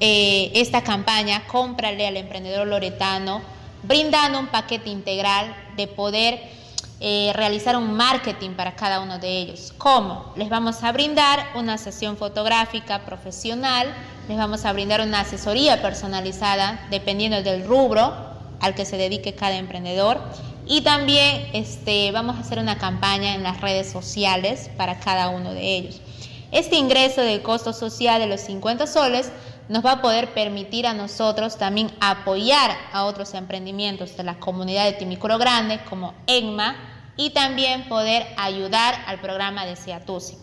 eh, 0.01 0.51
esta 0.55 0.83
campaña, 0.83 1.47
cómprale 1.47 2.05
al 2.05 2.17
emprendedor 2.17 2.67
loretano, 2.67 3.41
brindando 3.83 4.37
un 4.37 4.47
paquete 4.47 4.89
integral 4.89 5.55
de 5.77 5.87
poder 5.87 6.41
eh, 6.99 7.31
realizar 7.35 7.75
un 7.75 7.93
marketing 7.93 8.51
para 8.51 8.75
cada 8.75 9.01
uno 9.01 9.19
de 9.19 9.39
ellos. 9.39 9.73
¿Cómo? 9.77 10.31
Les 10.35 10.49
vamos 10.49 10.83
a 10.83 10.91
brindar 10.91 11.45
una 11.55 11.77
sesión 11.77 12.17
fotográfica 12.17 13.05
profesional, 13.05 13.93
les 14.27 14.37
vamos 14.37 14.63
a 14.65 14.73
brindar 14.73 15.01
una 15.01 15.21
asesoría 15.21 15.81
personalizada 15.81 16.87
dependiendo 16.89 17.41
del 17.43 17.65
rubro 17.65 18.13
al 18.59 18.75
que 18.75 18.85
se 18.85 18.97
dedique 18.97 19.35
cada 19.35 19.57
emprendedor. 19.57 20.21
Y 20.65 20.81
también 20.81 21.49
este, 21.51 22.11
vamos 22.11 22.37
a 22.37 22.39
hacer 22.39 22.59
una 22.59 22.77
campaña 22.77 23.35
en 23.35 23.43
las 23.43 23.59
redes 23.59 23.91
sociales 23.91 24.69
para 24.77 24.99
cada 24.99 25.29
uno 25.29 25.53
de 25.53 25.75
ellos. 25.75 25.99
Este 26.53 26.77
ingreso 26.77 27.21
del 27.21 27.41
costo 27.41 27.73
social 27.73 28.21
de 28.21 28.27
los 28.27 28.39
50 28.41 28.87
soles 28.87 29.31
nos 29.69 29.85
va 29.85 29.93
a 29.93 30.01
poder 30.01 30.33
permitir 30.33 30.85
a 30.87 30.93
nosotros 30.93 31.57
también 31.57 31.91
apoyar 32.01 32.71
a 32.91 33.05
otros 33.05 33.33
emprendimientos 33.33 34.15
de 34.17 34.23
la 34.23 34.35
comunidad 34.35 34.85
de 34.85 34.93
Timicuro 34.93 35.37
Grande 35.37 35.79
como 35.89 36.13
EGMA 36.27 36.75
y 37.15 37.29
también 37.29 37.87
poder 37.87 38.25
ayudar 38.37 38.95
al 39.07 39.19
programa 39.19 39.65
de 39.65 39.75
Seatusi, 39.75 40.37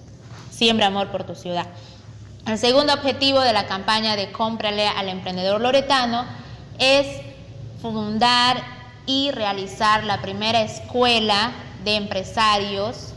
Siembra 0.50 0.86
Amor 0.86 1.08
por 1.08 1.24
tu 1.24 1.34
Ciudad. 1.34 1.66
El 2.46 2.58
segundo 2.58 2.94
objetivo 2.94 3.40
de 3.40 3.52
la 3.52 3.66
campaña 3.66 4.16
de 4.16 4.32
Cómprale 4.32 4.86
al 4.88 5.08
emprendedor 5.08 5.60
loretano 5.60 6.24
es 6.78 7.06
fundar 7.82 8.62
y 9.06 9.30
realizar 9.32 10.04
la 10.04 10.22
primera 10.22 10.62
escuela 10.62 11.52
de 11.84 11.96
empresarios 11.96 13.12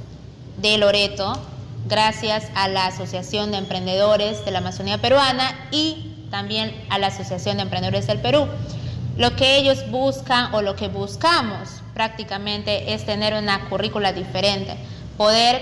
de 0.58 0.78
Loreto 0.78 1.34
gracias 1.86 2.48
a 2.56 2.68
la 2.68 2.88
Asociación 2.88 3.52
de 3.52 3.58
Emprendedores 3.58 4.44
de 4.46 4.52
la 4.52 4.60
Amazonía 4.60 5.00
Peruana 5.00 5.68
y 5.72 6.28
también 6.32 6.74
a 6.90 6.98
la 6.98 7.08
Asociación 7.08 7.58
de 7.58 7.64
Emprendedores 7.64 8.08
del 8.08 8.20
Perú. 8.20 8.48
Lo 9.18 9.36
que 9.36 9.58
ellos 9.58 9.90
buscan 9.92 10.54
o 10.54 10.62
lo 10.62 10.76
que 10.76 10.88
buscamos 10.88 11.82
prácticamente 11.94 12.94
es 12.94 13.06
tener 13.06 13.34
una 13.36 13.70
currícula 13.70 14.12
diferente, 14.14 14.76
poder 15.18 15.62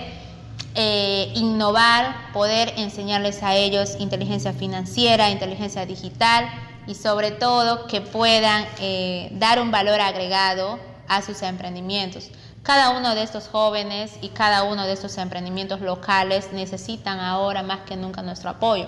eh, 0.75 1.31
innovar, 1.35 2.31
poder 2.31 2.73
enseñarles 2.77 3.43
a 3.43 3.55
ellos 3.55 3.97
inteligencia 3.99 4.53
financiera, 4.53 5.29
inteligencia 5.29 5.85
digital 5.85 6.49
y 6.87 6.95
sobre 6.95 7.31
todo 7.31 7.87
que 7.87 7.99
puedan 7.99 8.65
eh, 8.79 9.29
dar 9.33 9.61
un 9.61 9.71
valor 9.71 9.99
agregado 9.99 10.79
a 11.09 11.21
sus 11.21 11.41
emprendimientos. 11.41 12.29
Cada 12.63 12.91
uno 12.91 13.15
de 13.15 13.23
estos 13.23 13.47
jóvenes 13.47 14.11
y 14.21 14.29
cada 14.29 14.63
uno 14.63 14.85
de 14.85 14.93
estos 14.93 15.17
emprendimientos 15.17 15.81
locales 15.81 16.53
necesitan 16.53 17.19
ahora 17.19 17.63
más 17.63 17.81
que 17.81 17.95
nunca 17.95 18.21
nuestro 18.21 18.51
apoyo. 18.51 18.87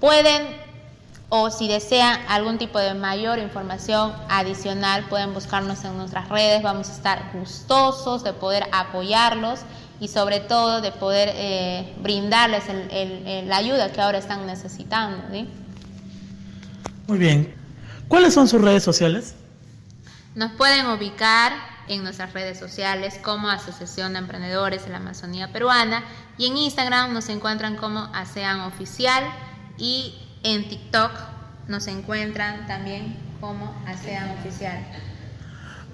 Pueden 0.00 0.66
o 1.28 1.50
si 1.50 1.66
desean 1.66 2.20
algún 2.28 2.58
tipo 2.58 2.78
de 2.78 2.94
mayor 2.94 3.38
información 3.38 4.12
adicional 4.28 5.04
pueden 5.08 5.34
buscarnos 5.34 5.84
en 5.84 5.96
nuestras 5.96 6.28
redes. 6.28 6.62
Vamos 6.62 6.88
a 6.88 6.92
estar 6.92 7.30
gustosos 7.32 8.22
de 8.22 8.32
poder 8.32 8.64
apoyarlos 8.72 9.60
y 9.98 10.08
sobre 10.08 10.40
todo 10.40 10.80
de 10.80 10.92
poder 10.92 11.30
eh, 11.34 11.94
brindarles 12.00 12.64
la 13.46 13.56
ayuda 13.56 13.90
que 13.92 14.00
ahora 14.00 14.18
están 14.18 14.46
necesitando. 14.46 15.24
Muy 17.06 17.18
bien. 17.18 17.54
¿Cuáles 18.08 18.34
son 18.34 18.46
sus 18.46 18.60
redes 18.60 18.84
sociales? 18.84 19.34
Nos 20.34 20.52
pueden 20.52 20.86
ubicar 20.86 21.52
en 21.88 22.02
nuestras 22.02 22.32
redes 22.32 22.58
sociales 22.58 23.18
como 23.22 23.48
Asociación 23.48 24.12
de 24.12 24.20
Emprendedores 24.20 24.84
de 24.84 24.90
la 24.90 24.98
Amazonía 24.98 25.52
Peruana 25.52 26.04
y 26.38 26.46
en 26.46 26.56
Instagram 26.56 27.12
nos 27.12 27.28
encuentran 27.28 27.76
como 27.76 28.10
ASEAN 28.14 28.60
Oficial 28.60 29.24
y 29.78 30.14
en 30.42 30.68
TikTok 30.68 31.12
nos 31.68 31.86
encuentran 31.86 32.66
también 32.66 33.16
como 33.40 33.74
ASEAN 33.86 34.30
Oficial. 34.38 34.78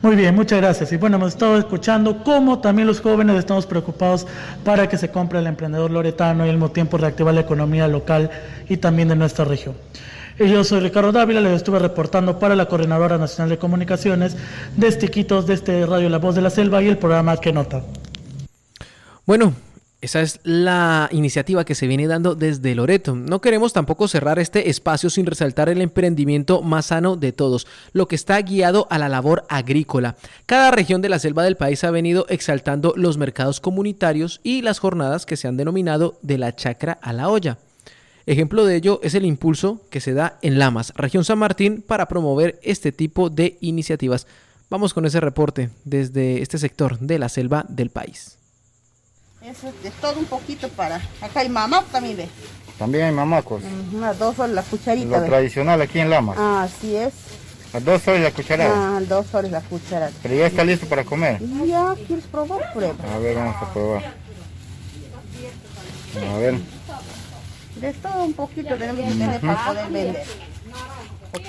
Muy 0.03 0.17
bien, 0.17 0.35
muchas 0.35 0.61
gracias. 0.61 0.91
Y 0.93 0.97
bueno, 0.97 1.17
hemos 1.17 1.29
estado 1.29 1.57
escuchando 1.57 2.25
cómo 2.25 2.59
también 2.59 2.89
los 2.89 3.01
jóvenes 3.01 3.37
estamos 3.37 3.67
preocupados 3.67 4.27
para 4.65 4.89
que 4.89 4.99
se 4.99 5.13
compre 5.13 5.39
el 5.39 5.47
emprendedor 5.47 5.93
loretano 5.93 6.45
y 6.45 6.49
al 6.49 6.57
mismo 6.57 6.73
tiempo 6.73 6.99
reactivar 6.99 7.33
la 7.35 7.43
economía 7.43 7.87
local 7.87 8.29
y 8.69 8.79
también 8.79 9.09
de 9.09 9.15
nuestra 9.15 9.45
región. 9.45 9.77
Y 10.39 10.49
yo 10.49 10.65
soy 10.65 10.81
Ricardo 10.81 11.13
Dávila, 11.13 11.41
les 11.41 11.57
estuve 11.57 11.79
reportando 11.79 12.39
para 12.39 12.57
la 12.57 12.67
Coordinadora 12.67 13.19
Nacional 13.19 13.51
de 13.51 13.59
Comunicaciones 13.59 14.37
de 14.77 14.89
Estiquitos, 14.89 15.47
de 15.47 15.55
este 15.55 15.85
Radio 15.87 16.09
La 16.09 16.19
Voz 16.19 16.35
de 16.35 16.43
la 16.43 16.51
Selva 16.51 16.83
y 16.83 16.89
el 16.89 16.99
programa 16.99 17.37
Que 17.37 17.53
Nota. 17.53 17.83
Bueno, 19.27 19.55
esa 20.01 20.21
es 20.21 20.41
la 20.43 21.09
iniciativa 21.13 21.65
que 21.65 21.77
se 21.77 21.87
viene 21.87 22.09
dando 22.09 22.35
desde 22.35 22.75
Loreto. 22.75 23.15
No 23.15 23.41
queremos 23.41 23.73
tampoco 23.73 24.09
cerrar 24.09 24.41
este 24.41 24.69
espacio 24.69 25.11
sin 25.11 25.27
resaltar 25.27 25.69
el 25.69 25.81
emprendimiento 25.81 26.61
más 26.61 26.87
sano 26.87 27.15
de 27.15 27.31
todos, 27.31 27.69
lo 27.93 28.09
que 28.09 28.17
está 28.17 28.41
guiado 28.41 28.89
a 28.91 28.99
la 28.99 29.09
labor 29.09 29.45
agrícola. 29.49 30.17
Cada 30.47 30.73
región 30.73 31.03
de 31.03 31.09
la 31.09 31.21
selva 31.21 31.45
del 31.45 31.57
país 31.57 31.85
ha 31.85 31.93
venido 31.93 32.27
exaltando 32.29 32.95
los 32.97 33.17
mercados 33.17 33.61
comunitarios 33.61 34.41
y 34.43 34.63
las 34.63 34.81
jornadas 34.81 35.25
que 35.25 35.37
se 35.37 35.47
han 35.47 35.57
denominado 35.57 36.19
de 36.23 36.39
la 36.39 36.57
chacra 36.57 36.99
a 37.01 37.13
la 37.13 37.29
olla. 37.29 37.59
Ejemplo 38.27 38.65
de 38.65 38.77
ello 38.77 39.01
es 39.03 39.15
el 39.15 39.25
impulso 39.25 39.81
que 39.91 40.01
se 40.01 40.15
da 40.15 40.39
en 40.43 40.59
Lamas, 40.59 40.93
región 40.95 41.25
San 41.25 41.39
Martín, 41.39 41.83
para 41.83 42.07
promover 42.07 42.61
este 42.63 42.93
tipo 42.93 43.31
de 43.31 43.59
iniciativas. 43.61 44.27
Vamos 44.71 44.95
con 44.95 45.05
ese 45.05 45.21
reporte 45.21 45.71
desde 45.85 46.41
este 46.41 46.59
sector 46.59 46.99
de 46.99 47.19
la 47.19 47.29
selva 47.29 47.67
del 47.69 47.91
país. 47.91 48.39
Eso 49.43 49.73
es 49.85 49.93
todo 49.95 50.19
un 50.21 50.27
poquito 50.27 50.69
para... 50.69 50.97
Acá 51.21 51.41
hay 51.41 51.49
mamá 51.49 51.85
también 51.91 52.17
ve. 52.17 52.29
También 52.79 53.05
hay 53.05 53.13
mamacos. 53.13 53.63
Unas 53.93 54.19
dos 54.19 54.37
soles 54.37 54.55
la 54.55 54.63
cucharita. 54.63 55.19
Lo 55.19 55.25
tradicional 55.25 55.83
aquí 55.83 55.99
en 55.99 56.11
Lamas. 56.11 56.37
Ah, 56.39 56.63
así 56.63 56.95
es. 56.95 57.13
A 57.73 57.81
dos 57.81 58.03
soles 58.03 58.23
la 58.23 58.31
cucharada. 58.31 58.97
Ah, 58.97 59.01
dos 59.01 59.27
soles 59.27 59.51
la 59.51 59.61
cucharada. 59.63 60.13
Pero 60.23 60.35
ya 60.37 60.47
está 60.47 60.65
listo 60.65 60.87
para 60.87 61.05
comer. 61.05 61.41
Ya, 61.67 61.95
¿quieres 62.07 62.25
probar? 62.27 62.73
Prueba. 62.73 62.95
A 63.13 63.19
ver, 63.19 63.37
vamos 63.37 63.57
a 63.61 63.73
probar. 63.73 64.15
A 66.33 66.39
ver. 66.39 66.55
De 67.83 67.93
todo 67.95 68.23
un 68.23 68.33
poquito 68.33 68.77
tenemos 68.77 69.13
que 69.13 69.19
tener 69.19 69.41
para 69.41 69.67
poder 69.67 69.91
vender. 69.91 70.23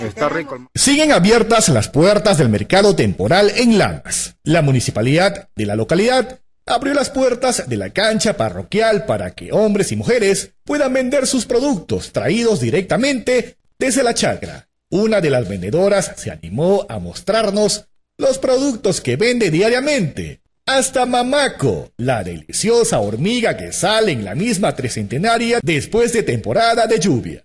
Está 0.02 0.30
rico. 0.30 0.68
Siguen 0.74 1.12
abiertas 1.12 1.70
las 1.70 1.90
puertas 1.90 2.40
del 2.40 2.50
mercado 2.50 2.96
temporal 2.96 3.52
en 3.56 3.78
Lamas. 3.78 4.36
La 4.44 4.64
municipalidad 4.64 5.50
de 5.56 5.66
la 5.68 5.76
localidad 5.76 6.40
abrió 6.66 6.96
las 6.96 7.12
puertas 7.12 7.70
de 7.70 7.78
la 7.78 7.92
cancha 7.92 8.36
parroquial 8.36 9.06
para 9.06 9.36
que 9.36 9.52
hombres 9.52 9.92
y 9.92 9.96
mujeres 9.96 10.56
puedan 10.64 10.94
vender 10.94 11.28
sus 11.28 11.46
productos 11.46 12.12
traídos 12.12 12.60
directamente 12.62 13.58
desde 13.78 14.02
la 14.02 14.16
chacra. 14.16 14.70
Una 14.90 15.22
de 15.22 15.30
las 15.30 15.48
vendedoras 15.48 16.14
se 16.16 16.32
animó 16.32 16.88
a 16.90 16.98
mostrarnos 16.98 17.90
los 18.18 18.40
productos 18.40 19.02
que 19.02 19.18
vende 19.18 19.52
diariamente. 19.52 20.42
Hasta 20.66 21.06
mamaco, 21.06 21.90
la 21.98 22.24
deliciosa 22.24 23.00
hormiga 23.02 23.58
que 23.58 23.74
sale 23.74 24.14
en 24.14 24.24
la 24.24 24.34
misma 24.34 24.74
trecentenaria 24.74 25.60
después 25.62 26.14
de 26.14 26.24
temporada 26.24 26.88
de 26.88 27.00
lluvia. 27.00 27.44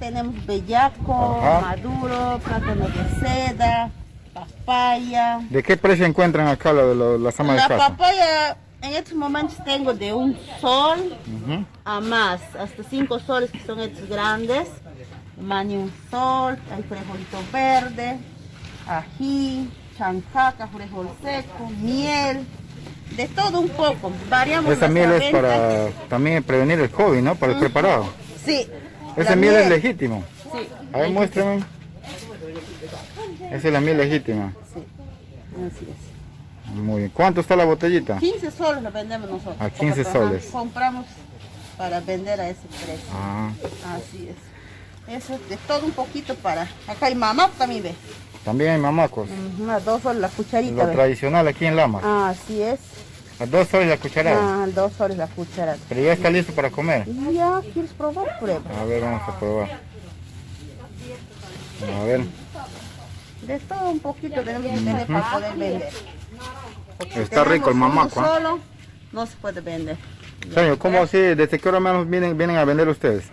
Tenemos 0.00 0.44
bellaco, 0.44 1.40
Ajá. 1.40 1.60
maduro, 1.60 2.40
plátano 2.44 2.88
de 2.88 3.20
seda, 3.20 3.90
papaya. 4.34 5.40
¿De 5.50 5.62
qué 5.62 5.76
precio 5.76 6.04
encuentran 6.04 6.48
acá 6.48 6.74
de 6.74 7.18
las 7.20 7.38
amas 7.38 7.56
de 7.56 7.62
La 7.62 7.68
casa? 7.68 7.88
papaya 7.90 8.56
en 8.82 8.92
estos 8.94 9.14
momentos 9.14 9.56
tengo 9.64 9.94
de 9.94 10.12
un 10.12 10.36
sol 10.60 11.16
a 11.84 12.00
más, 12.00 12.40
hasta 12.58 12.82
cinco 12.90 13.20
soles 13.20 13.52
que 13.52 13.60
son 13.60 13.78
estos 13.78 14.08
grandes. 14.08 14.66
Mani 15.40 15.76
un 15.76 15.92
sol, 16.10 16.58
hay 16.70 16.82
frijolito 16.82 17.38
verde, 17.52 18.18
ají, 18.86 19.70
chancaca, 20.02 20.66
frijol 20.66 21.08
seco, 21.22 21.70
miel, 21.80 22.44
de 23.16 23.28
todo 23.28 23.60
un 23.60 23.68
poco. 23.68 24.10
Variamos 24.28 24.72
Esa 24.72 24.88
miel 24.88 25.12
es 25.12 25.30
para 25.30 25.90
también 26.08 26.42
prevenir 26.42 26.80
el 26.80 26.90
COVID, 26.90 27.20
¿no? 27.20 27.36
Para 27.36 27.52
el 27.52 27.58
preparado. 27.60 28.06
Sí. 28.44 28.66
Esa 29.16 29.30
la 29.30 29.36
miel 29.36 29.54
es 29.54 29.68
legítima. 29.68 30.18
Sí. 30.52 30.68
A 30.92 30.98
ver, 30.98 31.10
muéstrame. 31.10 31.62
Esa 33.52 33.68
es 33.68 33.72
la 33.72 33.80
miel 33.80 33.98
legítima. 33.98 34.52
Así 35.52 35.86
es. 35.88 36.74
Muy 36.74 37.02
bien. 37.02 37.12
¿Cuánto 37.14 37.42
está 37.42 37.54
la 37.54 37.64
botellita? 37.64 38.16
15 38.16 38.50
soles 38.50 38.82
lo 38.82 38.90
vendemos 38.90 39.30
nosotros. 39.30 39.56
A 39.60 39.70
15 39.70 40.00
Ajá, 40.00 40.12
soles. 40.12 40.46
Compramos 40.46 41.06
para 41.78 42.00
vender 42.00 42.40
a 42.40 42.48
ese 42.48 42.66
precio. 42.66 43.08
Ah, 43.12 43.50
Así 43.94 44.28
es. 44.28 45.14
Eso 45.14 45.34
es 45.34 45.48
de 45.48 45.56
todo 45.58 45.84
un 45.84 45.92
poquito 45.92 46.34
para. 46.36 46.62
Acá 46.88 47.06
hay 47.06 47.14
mamá 47.14 47.50
también 47.58 47.82
ve. 47.82 47.94
También 48.44 48.72
hay 48.72 48.78
mamacos. 48.78 49.28
Unas 49.58 49.84
dos 49.84 50.02
soles 50.02 50.20
la 50.20 50.28
cucharita. 50.28 50.84
Lo 50.84 50.92
tradicional 50.92 51.46
aquí 51.48 51.66
en 51.66 51.76
Lamas. 51.76 52.02
Ah, 52.04 52.30
así 52.30 52.60
es. 52.62 52.80
A 53.38 53.46
dos 53.46 53.68
soles 53.68 53.88
la 53.88 53.96
cucharada. 53.96 54.64
Ah, 54.64 54.66
dos 54.74 54.92
soles 54.94 55.16
la 55.16 55.26
cucharada. 55.28 55.78
Pero 55.88 56.02
ya 56.02 56.12
está 56.12 56.30
listo 56.30 56.52
para 56.52 56.70
comer. 56.70 57.06
Ya, 57.32 57.60
¿quieres 57.72 57.92
probar? 57.92 58.38
Prueba. 58.38 58.60
A 58.80 58.84
ver, 58.84 59.02
vamos 59.02 59.22
a 59.28 59.38
probar. 59.38 59.70
A 62.00 62.04
ver. 62.04 62.20
De 63.46 63.58
todo 63.60 63.90
un 63.90 63.98
poquito 64.00 64.42
tenemos 64.42 64.70
que 64.70 64.84
tener 64.84 65.06
para 65.06 65.32
poder 65.32 65.52
vender. 65.56 65.90
Porque 66.98 67.22
Está 67.22 67.44
rico 67.44 67.70
el 67.70 67.76
mamaco, 67.76 68.20
¿ah? 68.20 68.26
solo 68.36 68.58
no 69.12 69.26
se 69.26 69.36
puede 69.36 69.60
vender. 69.60 69.96
Señor, 70.52 70.78
¿cómo 70.78 71.02
así? 71.02 71.18
¿Desde 71.18 71.58
qué 71.58 71.68
hora 71.68 71.80
menos 71.80 72.08
vienen, 72.08 72.36
vienen 72.36 72.56
a 72.56 72.64
vender 72.64 72.88
ustedes? 72.88 73.24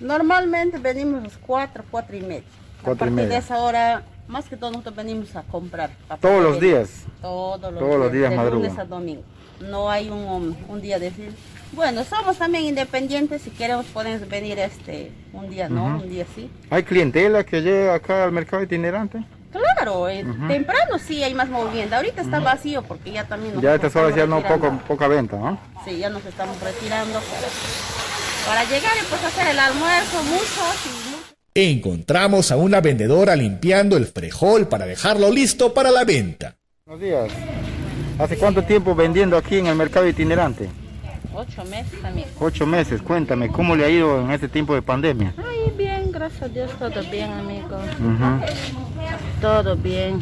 Normalmente 0.00 0.78
venimos 0.78 1.20
a 1.20 1.24
las 1.24 1.36
4, 1.38 1.84
4 1.90 2.16
y 2.16 2.20
media. 2.20 2.42
Cuatro 2.82 3.06
y 3.06 3.08
a 3.08 3.10
partir 3.10 3.12
media. 3.12 3.28
de 3.28 3.36
esa 3.36 3.58
hora, 3.58 4.02
más 4.28 4.48
que 4.48 4.56
todo 4.56 4.70
nosotros 4.70 4.96
venimos 4.96 5.34
a 5.36 5.42
comprar. 5.42 5.90
a 6.08 6.16
Todos 6.16 6.42
los 6.42 6.60
días. 6.60 7.04
Todos 7.20 7.72
los 7.72 7.78
Todos 7.78 7.96
los 7.96 8.12
días 8.12 8.30
de 8.30 8.50
lunes 8.50 8.78
a 8.78 8.84
domingo. 8.84 9.22
No 9.60 9.90
hay 9.90 10.08
un, 10.08 10.26
um, 10.26 10.54
un 10.68 10.80
día 10.80 10.98
de 10.98 11.12
bueno, 11.72 12.02
somos 12.02 12.36
también 12.36 12.64
independientes, 12.64 13.42
si 13.42 13.50
queremos 13.50 13.86
podemos 13.86 14.28
venir 14.28 14.58
este 14.58 15.12
un 15.32 15.48
día 15.48 15.68
no, 15.68 15.84
un 15.84 16.08
día 16.08 16.26
sí. 16.34 16.50
¿Hay 16.68 16.82
clientela 16.82 17.44
que 17.44 17.62
llega 17.62 17.94
acá 17.94 18.24
al 18.24 18.32
mercado 18.32 18.62
itinerante? 18.62 19.22
Claro, 19.52 20.08
eh, 20.08 20.24
temprano 20.48 20.98
sí 20.98 21.22
hay 21.22 21.34
más 21.34 21.48
movimiento. 21.48 21.96
Ahorita 21.96 22.22
está 22.22 22.40
vacío 22.40 22.82
porque 22.82 23.12
ya 23.12 23.24
también 23.26 23.54
nos 23.54 23.62
Ya 23.62 23.70
a 23.70 23.74
estas 23.76 23.94
horas 23.96 24.14
ya 24.14 24.26
no 24.26 24.42
poco, 24.42 24.78
poca 24.86 25.08
venta, 25.08 25.36
¿no? 25.36 25.58
Sí, 25.84 25.98
ya 25.98 26.08
nos 26.08 26.24
estamos 26.24 26.60
retirando 26.60 27.18
para, 27.18 27.48
para 28.46 28.64
llegar 28.64 28.92
y 29.00 29.04
pues 29.06 29.24
hacer 29.24 29.48
el 29.48 29.58
almuerzo, 29.58 30.22
muchos 30.24 30.86
y. 30.86 30.99
Encontramos 31.54 32.52
a 32.52 32.56
una 32.56 32.80
vendedora 32.80 33.34
limpiando 33.34 33.96
el 33.96 34.06
frejol 34.06 34.68
para 34.68 34.86
dejarlo 34.86 35.32
listo 35.32 35.74
para 35.74 35.90
la 35.90 36.04
venta. 36.04 36.54
Buenos 36.86 37.02
días. 37.04 37.28
¿Hace 38.20 38.36
cuánto 38.36 38.62
tiempo 38.62 38.94
vendiendo 38.94 39.36
aquí 39.36 39.56
en 39.56 39.66
el 39.66 39.74
mercado 39.74 40.06
itinerante? 40.06 40.68
Ocho 41.34 41.64
meses 41.64 42.00
también. 42.00 42.28
Ocho 42.38 42.66
meses. 42.66 43.02
Cuéntame, 43.02 43.48
¿cómo 43.48 43.74
le 43.74 43.84
ha 43.84 43.88
ido 43.90 44.20
en 44.20 44.30
este 44.30 44.48
tiempo 44.48 44.74
de 44.76 44.82
pandemia? 44.82 45.34
Ay, 45.38 45.72
bien, 45.76 46.12
gracias 46.12 46.42
a 46.42 46.48
Dios, 46.48 46.70
todo 46.78 47.02
bien, 47.10 47.32
amigo. 47.32 47.76
Ujú. 47.98 48.44
Todo 49.40 49.76
bien. 49.76 50.20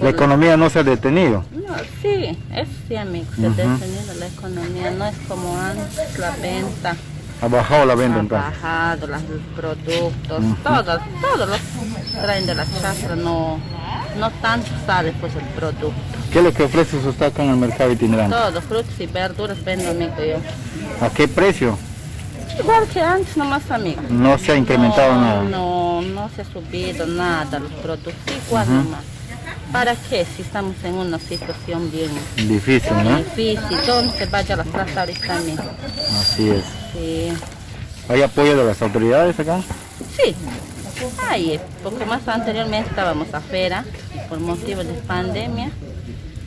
La 0.00 0.10
economía 0.10 0.56
no 0.56 0.68
se 0.70 0.80
ha 0.80 0.82
detenido. 0.82 1.44
No, 1.52 1.76
sí, 2.02 2.36
es 2.52 2.66
sí, 2.88 2.96
amigo. 2.96 3.26
Se 3.38 3.46
ha 3.46 3.50
Ujú. 3.50 3.56
detenido 3.56 4.14
la 4.18 4.26
economía, 4.26 4.90
no 4.90 5.06
es 5.06 5.16
como 5.28 5.56
antes, 5.56 6.18
la 6.18 6.30
venta. 6.42 6.96
Ha 7.42 7.48
bajado 7.48 7.84
la 7.84 7.94
venta 7.94 8.16
ha 8.16 8.20
entonces. 8.20 8.50
bajado, 8.62 9.06
los 9.08 9.20
productos, 9.54 10.38
Ujú. 10.44 10.56
todos, 10.62 11.00
todos 11.20 11.48
los 11.48 11.60
traen 12.22 12.46
de 12.46 12.54
la 12.54 12.64
chacra, 12.64 13.14
no, 13.14 13.58
no 14.18 14.30
tanto 14.42 14.70
sale 14.86 15.12
pues 15.20 15.34
el 15.36 15.42
producto. 15.48 15.92
¿Qué 16.32 16.38
es 16.38 16.44
lo 16.44 16.52
que 16.52 16.62
ofrece 16.64 16.96
usted 16.96 17.26
acá 17.26 17.42
en 17.44 17.50
el 17.50 17.56
mercado 17.56 17.92
itinerante? 17.92 18.34
Todos, 18.34 18.64
frutas 18.64 18.98
y 18.98 19.06
verduras 19.06 19.62
vendo, 19.64 19.90
amigo, 19.90 20.14
yo. 20.18 20.36
¿A 21.04 21.10
qué 21.10 21.28
precio? 21.28 21.78
Igual 22.58 22.86
que 22.88 23.02
antes, 23.02 23.36
nomás, 23.36 23.70
amigo. 23.70 24.00
No 24.08 24.38
se 24.38 24.52
ha 24.52 24.56
incrementado 24.56 25.14
no, 25.14 25.20
nada. 25.20 25.42
No, 25.44 26.00
no 26.02 26.30
se 26.34 26.40
ha 26.40 26.44
subido 26.46 27.06
nada 27.06 27.58
los 27.58 27.72
productos, 27.72 28.14
igual 28.46 28.64
Ujú. 28.66 28.76
nomás. 28.76 29.00
¿Para 29.76 29.94
qué 29.94 30.24
si 30.24 30.40
estamos 30.40 30.74
en 30.84 30.94
una 30.94 31.18
situación 31.18 31.92
bien 31.92 32.10
Difícil, 32.48 32.94
¿no? 33.04 33.18
difícil? 33.18 33.78
¿Dónde 33.86 34.16
se 34.16 34.24
vaya 34.24 34.56
la 34.56 34.64
plata 34.64 35.00
ahorita 35.00 35.26
también? 35.26 35.58
Así 36.18 36.48
es. 36.48 36.64
Sí. 36.94 37.30
¿Hay 38.08 38.22
apoyo 38.22 38.56
de 38.56 38.64
las 38.64 38.80
autoridades 38.80 39.38
acá? 39.38 39.60
Sí, 40.16 40.34
Ay, 41.28 41.60
porque 41.82 42.06
más 42.06 42.26
anteriormente 42.26 42.88
estábamos 42.88 43.34
afuera 43.34 43.84
y 44.14 44.28
por 44.30 44.40
motivos 44.40 44.86
de 44.86 44.94
pandemia 44.94 45.70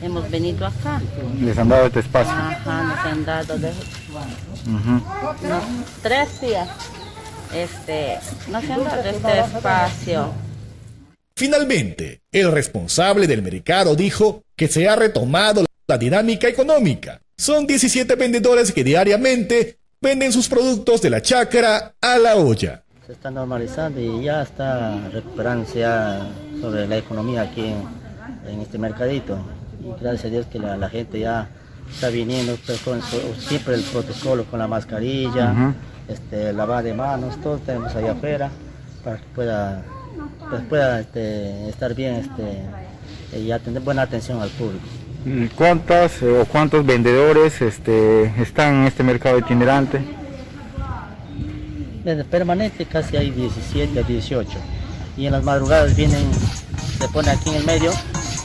hemos 0.02 0.28
venido 0.28 0.66
acá. 0.66 1.00
Les 1.40 1.56
han 1.56 1.68
dado 1.68 1.86
este 1.86 2.00
espacio. 2.00 2.32
Ajá, 2.32 2.82
nos 2.82 2.98
han 2.98 3.24
dado 3.24 3.58
de, 3.58 3.72
tres 6.02 6.40
días. 6.40 6.68
Este, 7.54 8.18
nos 8.50 8.64
han 8.64 8.82
dado 8.82 9.02
este 9.02 9.38
espacio. 9.38 10.49
Finalmente, 11.44 12.20
el 12.32 12.52
responsable 12.52 13.26
del 13.26 13.40
mercado 13.40 13.96
dijo 13.96 14.42
que 14.54 14.68
se 14.68 14.86
ha 14.86 14.94
retomado 14.94 15.64
la 15.88 15.96
dinámica 15.96 16.46
económica. 16.48 17.18
Son 17.38 17.66
17 17.66 18.14
vendedores 18.16 18.70
que 18.72 18.84
diariamente 18.84 19.78
venden 20.02 20.34
sus 20.34 20.50
productos 20.50 21.00
de 21.00 21.08
la 21.08 21.22
chácara 21.22 21.94
a 21.98 22.18
la 22.18 22.36
olla. 22.36 22.82
se 23.06 23.12
está 23.12 23.30
normalizando 23.30 23.98
y 24.02 24.22
ya 24.24 24.42
está 24.42 25.08
recuperándose 25.08 25.82
sobre 26.60 26.86
la 26.86 26.98
economía 26.98 27.40
aquí 27.40 27.62
en, 27.62 27.84
en 28.52 28.60
este 28.60 28.76
mercadito. 28.76 29.38
Y 29.82 29.98
gracias 29.98 30.26
a 30.26 30.28
Dios 30.28 30.46
que 30.52 30.58
la, 30.58 30.76
la 30.76 30.90
gente 30.90 31.20
ya 31.20 31.48
está 31.90 32.10
viniendo 32.10 32.58
pues, 32.66 32.78
con 32.82 33.00
su- 33.00 33.34
siempre 33.40 33.76
el 33.76 33.82
protocolo 33.84 34.44
con 34.44 34.58
la 34.58 34.68
mascarilla, 34.68 35.74
este, 36.06 36.52
lavar 36.52 36.84
de 36.84 36.92
manos, 36.92 37.40
todos 37.42 37.62
tenemos 37.62 37.94
allá 37.96 38.12
afuera 38.12 38.50
para 39.02 39.16
que 39.16 39.24
pueda, 39.34 39.82
pues, 40.48 40.62
pueda 40.62 41.00
este, 41.00 41.68
estar 41.68 41.94
bien 41.94 42.16
este, 42.16 43.38
y 43.38 43.50
atender 43.52 43.82
buena 43.82 44.02
atención 44.02 44.40
al 44.40 44.50
público. 44.50 44.84
¿Y 45.24 45.48
¿Cuántas 45.48 46.22
eh, 46.22 46.40
o 46.40 46.46
cuántos 46.46 46.84
vendedores 46.84 47.60
este, 47.60 48.32
están 48.40 48.76
en 48.76 48.84
este 48.84 49.02
mercado 49.02 49.38
itinerante? 49.38 50.00
Desde 52.04 52.24
permanente 52.24 52.86
casi 52.86 53.16
hay 53.16 53.30
17 53.30 54.00
a 54.00 54.02
18. 54.02 54.50
Y 55.18 55.26
en 55.26 55.32
las 55.32 55.44
madrugadas 55.44 55.94
vienen, 55.94 56.24
se 56.98 57.08
pone 57.08 57.30
aquí 57.30 57.50
en 57.50 57.56
el 57.56 57.64
medio, 57.64 57.90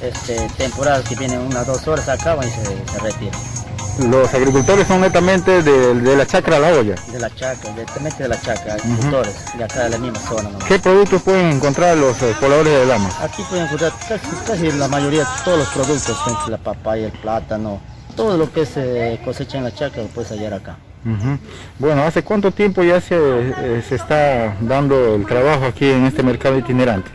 este, 0.01 0.47
temporal 0.57 1.03
que 1.07 1.15
vienen 1.15 1.39
unas 1.39 1.65
dos 1.65 1.87
horas, 1.87 2.09
acaban 2.09 2.45
y 2.45 2.51
se, 2.51 2.63
se 2.65 2.99
retiran. 2.99 3.54
Los 3.99 4.33
agricultores 4.33 4.87
son 4.87 5.01
netamente 5.01 5.63
de, 5.63 5.93
de 5.95 6.15
la 6.17 6.25
chacra 6.25 6.57
a 6.57 6.59
la 6.59 6.67
olla. 6.69 6.95
De 7.11 7.19
la 7.19 7.29
chaca, 7.33 7.69
directamente 7.69 8.23
de 8.23 8.29
la 8.29 8.41
chaca, 8.41 8.73
agricultores, 8.73 9.35
de 9.57 9.63
acá 9.63 9.83
de 9.85 9.89
la 9.91 9.97
misma 9.97 10.19
zona. 10.19 10.49
nomás. 10.49 10.63
¿Qué 10.65 10.79
productos 10.79 11.21
pueden 11.21 11.45
encontrar 11.51 11.95
los 11.97 12.21
eh, 12.21 12.35
pobladores 12.39 12.73
de 12.73 12.85
Lama? 12.85 13.09
Aquí 13.21 13.41
pueden 13.49 13.65
encontrar 13.65 13.93
casi, 14.07 14.27
casi 14.45 14.71
la 14.73 14.87
mayoría, 14.89 15.25
todos 15.45 15.59
los 15.59 15.67
productos, 15.69 16.17
la 16.49 16.57
papaya, 16.57 17.05
el 17.05 17.13
plátano, 17.13 17.79
todo 18.17 18.37
lo 18.37 18.51
que 18.51 18.65
se 18.65 19.19
cosecha 19.23 19.57
en 19.57 19.63
la 19.63 19.73
chaca 19.73 20.01
lo 20.01 20.07
puedes 20.07 20.29
hallar 20.31 20.53
acá. 20.55 20.77
Ujú. 21.05 21.37
Bueno, 21.79 22.03
¿hace 22.03 22.23
cuánto 22.23 22.51
tiempo 22.51 22.83
ya 22.83 22.99
se, 22.99 23.15
eh, 23.15 23.83
se 23.87 23.95
está 23.95 24.55
dando 24.59 25.15
el 25.15 25.25
trabajo 25.25 25.65
aquí 25.65 25.87
en 25.89 26.05
este 26.05 26.21
mercado 26.23 26.57
itinerante? 26.57 27.11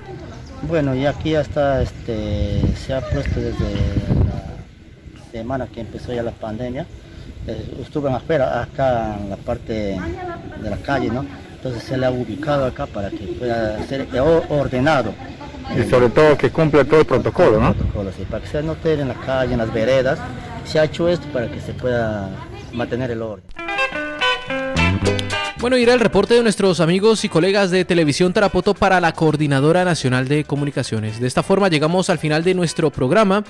Bueno, 0.62 0.94
y 0.94 1.06
aquí 1.06 1.30
ya 1.30 1.40
está, 1.40 1.82
este, 1.82 2.62
se 2.86 2.94
ha 2.94 3.00
puesto 3.00 3.40
desde 3.40 3.64
semana 5.30 5.66
que 5.66 5.80
empezó 5.80 6.12
ya 6.12 6.22
la 6.22 6.32
pandemia, 6.32 6.86
eh, 7.46 7.78
estuvo 7.80 8.08
afuera, 8.08 8.62
acá 8.62 9.16
en 9.20 9.30
la 9.30 9.36
parte 9.36 9.96
de 10.62 10.70
la 10.70 10.76
calle, 10.78 11.10
¿no? 11.10 11.24
Entonces 11.54 11.82
se 11.82 11.96
le 11.96 12.06
ha 12.06 12.10
ubicado 12.10 12.64
acá 12.66 12.86
para 12.86 13.10
que 13.10 13.18
pueda 13.38 13.82
ser 13.86 14.06
ordenado. 14.48 15.12
Y 15.76 15.88
sobre 15.88 16.08
todo 16.08 16.36
que 16.36 16.50
cumpla 16.50 16.84
todo 16.84 17.00
el 17.00 17.06
protocolo, 17.06 17.60
¿no? 17.60 17.74
Protocolo, 17.74 18.10
sí, 18.16 18.24
para 18.24 18.42
que 18.42 18.50
se 18.50 18.62
note 18.62 18.94
en 18.94 19.08
la 19.08 19.14
calle, 19.14 19.52
en 19.52 19.58
las 19.58 19.72
veredas. 19.72 20.18
Se 20.64 20.78
ha 20.78 20.84
hecho 20.84 21.08
esto 21.08 21.26
para 21.32 21.50
que 21.50 21.60
se 21.60 21.72
pueda 21.72 22.30
mantener 22.72 23.10
el 23.10 23.22
orden. 23.22 23.44
Bueno, 25.60 25.76
irá 25.76 25.92
el 25.92 26.00
reporte 26.00 26.32
de 26.32 26.42
nuestros 26.42 26.80
amigos 26.80 27.22
y 27.26 27.28
colegas 27.28 27.70
de 27.70 27.84
Televisión 27.84 28.32
Tarapoto 28.32 28.72
para 28.72 28.98
la 28.98 29.12
Coordinadora 29.12 29.84
Nacional 29.84 30.26
de 30.26 30.44
Comunicaciones. 30.44 31.20
De 31.20 31.26
esta 31.26 31.42
forma 31.42 31.68
llegamos 31.68 32.08
al 32.08 32.18
final 32.18 32.42
de 32.44 32.54
nuestro 32.54 32.90
programa, 32.90 33.44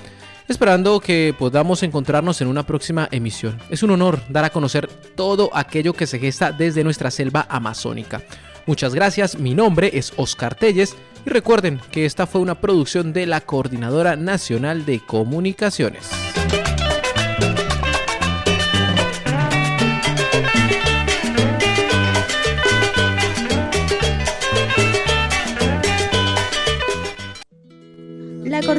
esperando 0.47 0.99
que 0.99 1.35
podamos 1.37 1.83
encontrarnos 1.83 2.41
en 2.41 2.47
una 2.47 2.65
próxima 2.65 3.07
emisión. 3.11 3.57
Es 3.69 3.83
un 3.83 3.91
honor 3.91 4.21
dar 4.29 4.45
a 4.45 4.49
conocer 4.49 4.87
todo 5.15 5.49
aquello 5.53 5.93
que 5.93 6.07
se 6.07 6.19
gesta 6.19 6.51
desde 6.51 6.83
nuestra 6.83 7.11
selva 7.11 7.45
amazónica. 7.49 8.21
Muchas 8.65 8.93
gracias, 8.93 9.37
mi 9.37 9.55
nombre 9.55 9.91
es 9.93 10.13
Oscar 10.17 10.55
Telles 10.55 10.95
y 11.25 11.29
recuerden 11.29 11.79
que 11.91 12.05
esta 12.05 12.27
fue 12.27 12.41
una 12.41 12.61
producción 12.61 13.13
de 13.13 13.25
la 13.25 13.41
Coordinadora 13.41 14.15
Nacional 14.15 14.85
de 14.85 14.99
Comunicaciones. 14.99 16.09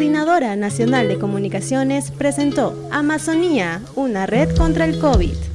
Coordinadora 0.02 0.56
Nacional 0.56 1.06
de 1.06 1.16
Comunicaciones 1.16 2.10
presentó 2.10 2.88
Amazonía, 2.90 3.80
una 3.94 4.26
red 4.26 4.52
contra 4.56 4.84
el 4.84 4.98
COVID. 4.98 5.51